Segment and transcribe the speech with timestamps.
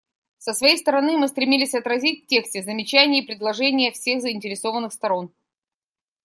[0.39, 5.31] Со своей стороны, мы стремились отразить в тексте замечания и предложения всех заинтересованных сторон.